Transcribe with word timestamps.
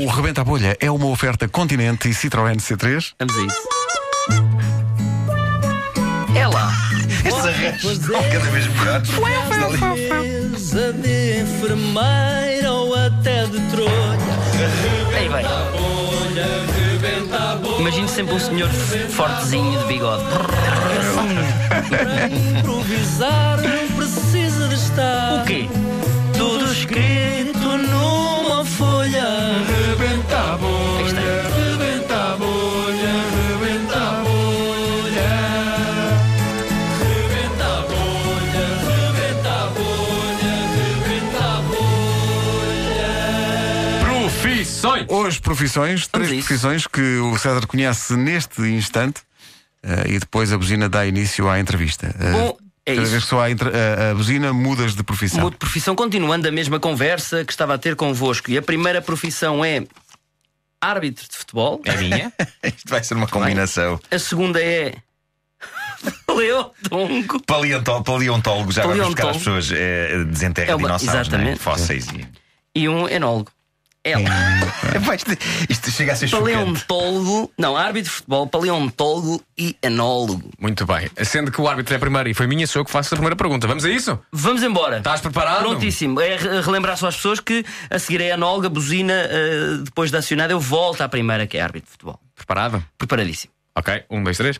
O 0.00 0.06
Rebenta 0.06 0.42
a 0.42 0.44
Bolha 0.44 0.76
é 0.78 0.88
uma 0.90 1.06
oferta 1.06 1.48
Continente 1.48 2.08
e 2.08 2.14
Citroën 2.14 2.56
C3. 2.56 3.14
Vamos 3.18 3.36
a 3.36 3.42
isso. 3.42 3.68
É 6.36 6.46
lá. 6.46 6.70
Estes 7.24 7.44
arranjos 7.44 7.98
são 7.98 8.22
cada 8.30 8.50
vez 8.50 8.66
melhores. 8.68 9.10
Beleza 9.10 10.92
de 10.92 11.40
enfermeira 11.40 12.70
ou 12.72 12.94
até 12.94 13.46
de 13.46 13.58
trolha. 13.70 14.18
Aí 15.16 15.28
vem. 15.28 15.44
Imagino 17.80 18.08
sempre 18.08 18.34
um 18.34 18.38
senhor 18.38 18.68
fortezinho 18.68 19.80
de 19.80 19.86
bigode. 19.86 20.22
Improvisar 22.58 23.47
Profissões! 44.80 45.06
Hoje, 45.08 45.40
profissões, 45.40 46.06
três 46.06 46.30
profissões 46.44 46.86
que 46.86 47.16
o 47.18 47.36
César 47.38 47.66
conhece 47.66 48.14
neste 48.16 48.62
instante 48.62 49.22
eh, 49.82 50.04
e 50.10 50.18
depois 50.18 50.52
a 50.52 50.58
buzina 50.58 50.88
dá 50.88 51.06
início 51.06 51.48
à 51.48 51.58
entrevista. 51.58 52.14
Eh, 52.18 52.32
Bom, 52.32 52.56
é 52.86 52.92
cada 52.94 53.02
isso. 53.02 53.10
vez 53.10 53.22
que 53.24 53.28
soa 53.30 53.44
a, 53.44 53.50
entre- 53.50 53.70
a- 53.70 54.10
a 54.10 54.14
buzina, 54.14 54.52
mudas 54.52 54.94
de 54.94 55.02
profissão. 55.02 55.40
Mudo 55.40 55.52
de 55.54 55.58
profissão, 55.58 55.94
continuando 55.94 56.46
a 56.46 56.52
mesma 56.52 56.78
conversa 56.78 57.44
que 57.44 57.52
estava 57.52 57.74
a 57.74 57.78
ter 57.78 57.96
convosco. 57.96 58.50
E 58.50 58.58
a 58.58 58.62
primeira 58.62 59.02
profissão 59.02 59.64
é 59.64 59.84
árbitro 60.80 61.26
de 61.28 61.36
futebol. 61.36 61.80
É 61.84 61.96
minha? 61.96 62.32
Isto 62.62 62.88
vai 62.88 63.02
ser 63.02 63.14
uma 63.14 63.26
combinação. 63.26 64.00
A 64.10 64.18
segunda 64.18 64.62
é 64.62 64.94
paleodongo. 66.26 67.40
Paleontó- 67.44 68.00
Paleontólogo, 68.02 68.70
já 68.72 68.82
agora 68.82 68.98
para 68.98 69.06
buscar 69.06 69.28
as 69.30 69.36
Paleontólogo. 69.42 69.60
pessoas 69.60 69.72
eh, 69.72 70.24
desenterra 70.24 70.70
É 70.70 70.74
uma- 70.74 70.86
dinossauros, 70.88 71.28
né? 71.28 71.36
exatamente. 71.38 71.58
fósseis. 71.60 72.06
E... 72.08 72.28
E 72.74 72.88
um 72.88 73.08
enólogo. 73.08 73.50
Ela. 74.04 74.22
Epá, 74.94 75.14
isto, 75.14 75.30
isto 75.68 75.90
chega 75.90 76.12
a 76.12 76.16
ser. 76.16 76.30
Paleontólogo. 76.30 77.52
Não, 77.58 77.76
árbitro 77.76 78.10
de 78.10 78.16
futebol, 78.16 78.46
paleontólogo 78.46 79.42
e 79.56 79.76
enólogo. 79.82 80.50
Muito 80.58 80.86
bem. 80.86 81.10
Sendo 81.24 81.50
que 81.50 81.60
o 81.60 81.68
árbitro 81.68 81.94
é 81.94 81.98
primeiro 81.98 82.28
e 82.28 82.34
foi 82.34 82.46
minha, 82.46 82.66
sou 82.66 82.80
eu 82.80 82.84
que 82.84 82.90
faço 82.90 83.14
a 83.14 83.16
primeira 83.16 83.36
pergunta. 83.36 83.66
Vamos 83.66 83.84
a 83.84 83.90
isso? 83.90 84.18
Vamos 84.32 84.62
embora. 84.62 84.98
Estás 84.98 85.20
preparado? 85.20 85.60
Prontíssimo. 85.60 86.20
É 86.20 86.36
re- 86.36 86.60
relembrar 86.60 86.96
só 86.96 87.08
às 87.08 87.16
pessoas 87.16 87.40
que 87.40 87.64
a 87.90 87.98
seguir 87.98 88.20
é 88.22 88.30
a 88.30 88.34
enóloga, 88.34 88.68
buzina, 88.68 89.12
eh, 89.14 89.78
depois 89.84 90.10
da 90.10 90.18
acionada, 90.18 90.52
eu 90.52 90.60
volto 90.60 91.00
à 91.02 91.08
primeira, 91.08 91.46
que 91.46 91.58
é 91.58 91.60
árbitro 91.60 91.86
de 91.86 91.92
futebol. 91.92 92.18
Preparado? 92.34 92.82
Preparadíssimo. 92.96 93.52
Ok, 93.76 94.04
um, 94.10 94.22
dois, 94.24 94.36
três. 94.36 94.58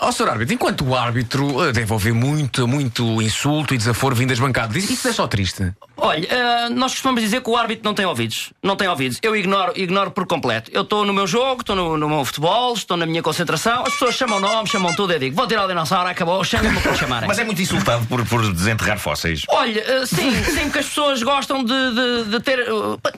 Ó, 0.00 0.12
Sr. 0.12 0.28
Árbitro, 0.28 0.54
enquanto 0.54 0.94
árbitro 0.94 1.64
eh, 1.64 1.72
deve 1.72 1.92
ouvir 1.92 2.12
muito, 2.14 2.68
muito 2.68 3.20
insulto 3.20 3.74
e 3.74 3.78
desaforo 3.78 4.14
vindo 4.14 4.28
das 4.28 4.38
bancadas, 4.38 4.76
isso 4.84 4.92
isso 4.92 5.08
é 5.08 5.12
só 5.12 5.26
triste. 5.26 5.72
Olha, 5.96 6.26
eh, 6.30 6.68
nós 6.68 6.92
costumamos 6.92 7.20
dizer 7.22 7.40
que 7.42 7.50
o 7.50 7.56
árbitro 7.56 7.84
não 7.84 7.94
tem 7.94 8.06
ouvidos. 8.06 8.52
Não 8.62 8.76
tem 8.76 8.86
ouvidos. 8.88 9.18
Eu 9.22 9.34
ignoro, 9.34 9.72
ignoro 9.74 10.10
por 10.12 10.26
completo. 10.26 10.70
Eu 10.72 10.82
estou 10.82 11.04
no 11.04 11.12
meu 11.12 11.26
jogo, 11.26 11.62
estou 11.62 11.74
no, 11.74 11.96
no 11.96 12.08
meu 12.08 12.24
futebol, 12.24 12.74
estou 12.74 12.96
na 12.96 13.06
minha 13.06 13.22
concentração. 13.22 13.82
As 13.82 13.92
pessoas 13.94 14.14
chamam 14.14 14.38
nome, 14.38 14.68
chamam 14.68 14.94
tudo. 14.94 15.12
Eu 15.12 15.18
digo, 15.18 15.34
vou 15.34 15.46
tirar 15.48 15.64
o 15.64 15.68
dinossauro, 15.68 16.08
acabou, 16.08 16.44
chamem-me 16.44 16.80
para 16.80 16.94
chamarem. 16.94 17.26
Mas 17.28 17.38
é 17.40 17.44
muito 17.44 17.60
insultado 17.60 18.06
por, 18.06 18.24
por 18.24 18.52
desenterrar 18.52 18.98
fósseis. 19.00 19.42
Olha, 19.48 19.80
eh, 19.80 20.06
sim, 20.06 20.30
sim, 20.44 20.60
porque 20.64 20.78
as 20.78 20.86
pessoas 20.86 21.22
gostam 21.24 21.64
de, 21.64 21.72
de- 21.74 22.30
de 22.30 22.40
ter. 22.40 22.60
eh, 22.60 22.66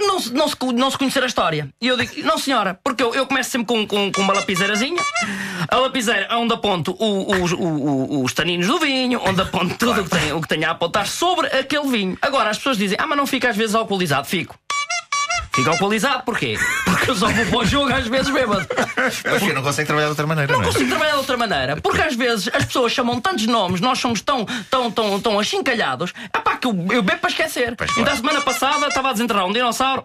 não, 0.06 0.19
se- 0.19 0.33
não, 0.33 0.48
se, 0.48 0.56
não 0.75 0.91
se 0.91 0.97
conhecer 0.97 1.23
a 1.23 1.27
história. 1.27 1.69
E 1.83 1.86
eu 1.89 1.97
digo, 1.98 2.12
não 2.27 2.39
senhora, 2.39 2.78
porque 2.83 3.03
eu, 3.03 3.14
eu 3.14 3.27
começo 3.27 3.51
sempre 3.51 3.67
com, 3.67 3.86
com, 3.86 4.11
com 4.11 4.23
uma 4.23 4.33
lapiseirazinha. 4.33 5.03
A 5.69 5.77
lapiseira 5.77 6.27
é 6.31 6.34
onde 6.36 6.55
aponto 6.55 6.70
o- 6.79 7.43
os- 7.45 7.53
o- 7.53 7.59
o- 7.59 8.25
os 8.25 8.33
taninos 8.33 8.67
do 8.67 8.79
vinho, 8.79 9.20
onde 9.25 9.41
aponto 9.42 9.77
tudo 9.77 10.01
o 10.01 10.05
que, 10.05 10.11
tem, 10.11 10.33
o 10.33 10.41
que 10.41 10.48
tenho 10.48 10.67
a 10.69 10.70
apontar 10.73 11.07
sobre 11.07 11.47
aquele 11.48 11.89
vinho. 11.89 12.19
Agora, 12.23 12.51
as 12.51 12.57
pessoas 12.58 12.77
dizem, 12.79 12.97
ah, 13.01 13.07
mas 13.07 13.19
não 13.19 13.27
fica 13.27 13.51
às 13.51 13.57
vezes 13.57 13.75
alcoolizado. 13.75 14.27
Fico. 14.27 14.57
Fica 15.53 15.70
alcoolizado, 15.73 16.23
porquê? 16.25 16.57
Porque 16.85 16.99
eu 17.06 17.14
só 17.14 17.28
vou 17.28 17.46
para 17.46 17.58
o 17.58 17.64
jogo 17.64 17.92
às 17.92 18.06
vezes 18.06 18.30
bêbado. 18.33 18.66
Porque 18.66 19.52
não 19.52 19.62
consegue 19.62 19.86
trabalhar 19.86 20.06
de 20.06 20.11
outra 20.11 20.27
maneira, 20.27 20.52
não, 20.52 20.61
Não 20.61 20.68
é? 20.68 20.72
consigo 20.72 20.88
trabalhar 20.90 21.12
de 21.12 21.18
outra 21.18 21.36
maneira. 21.36 21.77
Porque 21.77 22.00
às 22.02 22.14
vezes 22.14 22.48
as 22.52 22.64
pessoas 22.64 22.92
chamam 22.92 23.20
tantos 23.20 23.46
nomes, 23.46 23.80
nós 23.80 23.98
somos 23.98 24.20
tão, 24.20 24.44
tão, 24.70 24.90
tão, 24.90 25.20
tão 25.20 25.38
achincalhados, 25.38 26.12
é 26.33 26.38
pá, 26.38 26.56
que 26.56 26.66
eu, 26.66 26.72
eu 26.90 27.02
bebo 27.02 27.18
para 27.20 27.30
esquecer. 27.30 27.74
Pois 27.77 27.90
então, 27.90 28.05
claro. 28.05 28.18
a 28.18 28.20
semana 28.20 28.40
passada 28.42 28.86
estava 28.88 29.11
a 29.11 29.12
desenterrar 29.12 29.46
um 29.46 29.52
dinossauro 29.52 30.05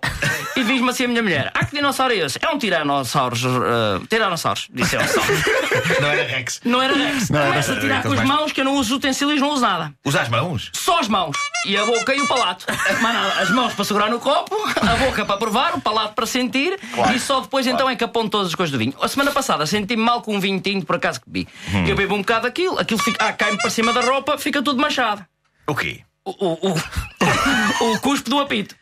e 0.56 0.64
diz-me 0.64 0.90
assim 0.90 1.06
a 1.06 1.08
minha 1.08 1.24
mulher: 1.24 1.52
Ah, 1.54 1.66
que 1.66 1.76
dinossauro 1.76 2.14
é 2.14 2.18
esse? 2.18 2.40
É 2.42 2.50
um 2.50 2.58
tiranossauro. 2.58 3.36
Uh, 3.36 4.06
tiranossauros, 4.08 4.68
disse 4.74 4.96
eu. 4.96 5.02
Não 6.02 6.10
era 6.10 6.24
Rex. 6.24 6.62
Não 6.64 6.82
era 6.82 6.94
Rex. 6.96 7.30
Não 7.30 7.40
era 7.40 7.50
Começa 7.50 7.74
a 7.74 7.80
tirar 7.80 8.02
com 8.02 8.10
as 8.10 8.16
mais- 8.16 8.28
mãos, 8.30 8.52
que 8.52 8.62
eu 8.62 8.66
não 8.66 8.76
uso 8.76 8.96
utensílios, 8.96 9.40
não 9.42 9.50
uso 9.50 9.62
nada. 9.62 9.94
Usa 10.04 10.22
as 10.22 10.30
mãos. 10.30 10.72
Só 10.74 11.00
as 11.00 11.08
mãos. 11.08 11.36
E 11.66 11.76
a 11.78 11.86
boca 11.86 12.14
e 12.14 12.22
o 12.22 12.28
palato. 12.28 12.66
Nada. 13.02 13.42
As 13.42 13.50
mãos 13.50 13.74
para 13.74 13.86
segurar 13.86 14.10
no 14.10 14.20
copo, 14.20 14.56
a 14.82 14.96
boca 14.96 15.26
para 15.26 15.38
provar, 15.38 15.76
o 15.76 15.82
palato 15.82 16.14
para 16.14 16.26
sentir 16.26 16.78
Claro. 16.94 17.16
e 17.16 17.20
só 17.20 17.40
depois 17.42 17.66
então 17.68 17.90
é 17.90 17.96
que 17.96 18.04
aponto 18.04 18.30
todas 18.30 18.48
as 18.48 18.56
coisas 18.56 18.72
do 18.72 18.78
vinho. 18.78 18.94
A 19.02 19.08
semana 19.08 19.32
passada 19.32 19.66
senti-me 19.66 20.02
mal 20.04 20.22
com 20.22 20.36
um 20.36 20.40
vinho 20.40 20.60
tinto 20.60 20.86
por 20.86 20.96
acaso 20.96 21.20
que 21.22 21.30
bebi. 21.30 21.48
Hum. 21.74 21.86
Eu 21.88 21.96
bebo 21.96 22.16
um 22.16 22.20
bocado 22.20 22.44
daquilo, 22.44 22.80
aquilo 22.80 23.00
fica, 23.02 23.26
ah, 23.26 23.34
cai-me 23.34 23.58
para 23.58 23.70
cima 23.70 23.92
da 23.94 24.02
roupa, 24.02 24.38
fica 24.38 24.62
tudo 24.62 24.80
manchado. 24.82 25.26
O 25.68 25.76
quê? 25.76 26.02
O, 26.28 26.32
o, 26.32 26.72
o, 26.72 26.76
o 27.94 28.00
cuspo 28.00 28.30
do 28.32 28.40
apito. 28.40 28.76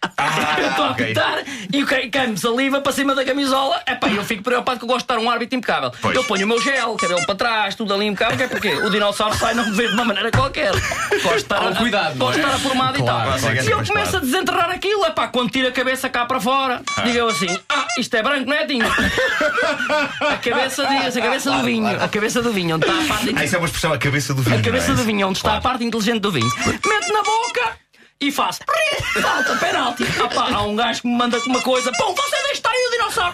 eu 0.57 0.69
estou 0.69 0.85
a 0.85 0.87
Ah, 0.87 0.91
apitar 0.91 1.43
e 1.73 1.83
cai- 1.85 2.07
cai-me 2.09 2.37
saliva 2.37 2.79
para 2.79 2.91
cima 2.93 3.13
da 3.13 3.25
camisola. 3.25 3.81
Epá, 3.85 4.07
eu 4.07 4.23
fico 4.23 4.43
preocupado 4.43 4.79
que 4.79 4.85
eu 4.85 4.87
gosto 4.87 4.99
de 5.05 5.13
estar 5.13 5.17
um 5.19 5.29
árbitro 5.29 5.57
impecável. 5.57 5.91
Pois. 6.01 6.15
Eu 6.15 6.23
ponho 6.23 6.45
o 6.45 6.47
meu 6.47 6.61
gel, 6.61 6.95
cabelo 6.95 7.25
para 7.25 7.35
trás, 7.35 7.75
tudo 7.75 7.93
ali 7.93 8.05
impecável, 8.05 8.37
que 8.37 8.43
é 8.43 8.47
porque 8.47 8.69
o 8.73 8.89
dinossauro 8.89 9.35
sai 9.35 9.53
não 9.55 9.65
me 9.65 9.71
vê 9.71 9.87
de 9.89 9.93
uma 9.93 10.05
maneira 10.05 10.31
qualquer. 10.31 10.71
Gosto 10.71 11.29
de 11.29 11.35
estar, 11.35 11.57
Há 11.63 11.69
um 11.69 11.75
cuidado, 11.75 12.31
é? 12.31 12.35
estar 12.37 12.59
formado 12.59 12.97
Claro, 12.97 13.03
e 13.03 13.05
tal. 13.31 13.39
claro. 13.39 13.61
Se 13.63 13.71
eu 13.71 13.77
começo 13.85 14.07
a 14.07 14.11
claro. 14.11 14.25
desenterrar 14.25 14.69
aquilo, 14.71 15.05
epá, 15.05 15.27
quando 15.27 15.49
tiro 15.51 15.67
a 15.67 15.71
cabeça 15.73 16.09
cá 16.09 16.25
para 16.25 16.39
fora, 16.39 16.81
digo 17.03 17.17
eu 17.17 17.27
assim: 17.27 17.59
ah, 17.67 17.72
isto 17.97 18.15
é 18.15 18.23
branco, 18.23 18.49
não 18.49 18.55
é 18.55 18.65
tinho? 18.65 18.85
A 18.85 20.37
cabeça, 20.37 20.85
diz, 20.87 21.17
a 21.17 21.21
cabeça 21.21 21.51
do 21.51 21.63
vinho, 21.63 21.87
a 21.87 22.07
cabeça 22.07 22.41
do 22.41 22.51
vinho, 22.51 22.75
onde 22.75 22.85
está 22.87 23.01
a 23.01 23.07
parte 23.07 23.33
Ah, 23.35 23.43
isso 23.43 23.55
é 23.55 23.57
uma 23.57 23.65
expressão, 23.65 23.93
a 23.93 23.97
cabeça 23.97 24.33
do 24.33 24.41
vinho. 24.41 24.59
a 24.59 24.61
cabeça 24.61 24.91
é? 24.91 24.95
do 24.95 25.03
vinho, 25.03 25.27
onde 25.27 25.37
está 25.37 25.57
a 25.57 25.61
parte 25.61 25.83
inteligente 25.83 26.19
do 26.19 26.31
vinho. 26.31 26.51
Mete 26.65 27.11
na 27.11 27.23
boca 27.23 27.77
e 28.19 28.31
faço. 28.31 28.61
Falta, 29.21 29.55
penalti. 29.57 30.03
Ah 30.23 30.27
pá, 30.27 30.49
há 30.53 30.61
um 30.63 30.75
gajo 30.75 31.01
que 31.01 31.07
me 31.07 31.15
manda 31.15 31.37
uma 31.45 31.61
coisa. 31.61 31.91
Pô, 31.91 32.13
você 32.13 32.35
deixa 32.47 32.61
aí 32.65 32.87
o 32.87 32.91
dinossauro. 32.91 33.33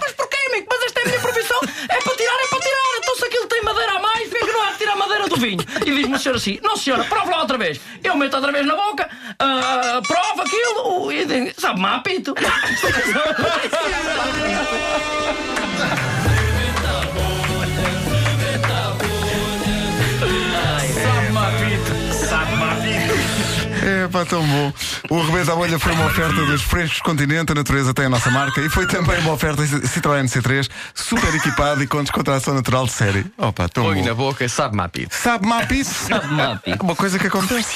Vinho. 5.39 5.59
E 5.85 5.91
diz-me 5.91 6.15
o 6.15 6.19
senhor 6.19 6.35
assim: 6.35 6.59
Não, 6.61 6.77
senhora, 6.77 7.03
prova 7.05 7.31
lá 7.31 7.41
outra 7.41 7.57
vez. 7.57 7.79
Eu 8.03 8.15
meto 8.15 8.35
outra 8.35 8.51
vez 8.51 8.65
na 8.65 8.75
boca, 8.75 9.09
ah, 9.39 10.01
prova 10.07 10.43
aquilo. 10.43 11.11
E 11.11 11.53
sabe-me 11.57 11.85
a 11.85 11.95
apito. 11.95 12.35
Sabe-me 22.11 22.63
a 22.63 22.71
apito. 22.71 23.13
É 23.81 24.07
pá, 24.07 24.25
tão 24.25 24.45
bom. 24.45 24.73
O 25.09 25.21
Rebenta 25.21 25.53
a 25.53 25.55
Bolha 25.55 25.79
foi 25.79 25.91
uma 25.93 26.05
oferta 26.07 26.45
dos 26.45 26.61
frescos 26.61 27.01
Continente, 27.01 27.51
a 27.51 27.55
natureza 27.55 27.93
tem 27.93 28.05
a 28.05 28.09
nossa 28.09 28.29
marca 28.29 28.61
e 28.61 28.69
foi 28.69 28.85
também 28.87 29.19
uma 29.19 29.33
oferta 29.33 29.61
Citroën 29.63 30.25
C3, 30.25 30.69
super 30.93 31.33
equipado 31.35 31.81
e 31.83 31.87
com 31.87 32.01
descontração 32.01 32.53
natural 32.53 32.85
de 32.85 32.91
série. 32.91 33.25
Opa, 33.37 33.69
tão 33.69 33.83
Põe 33.83 33.99
bom. 33.99 34.05
na 34.05 34.13
boca. 34.13 34.47
Sabe-me 34.49 34.81
a 34.81 34.89
pizza? 34.89 35.15
Sabe-me 36.07 36.41
a 36.41 36.53
apito. 36.53 36.83
Uma 36.83 36.95
coisa 36.95 37.17
que 37.17 37.27
acontece. 37.27 37.75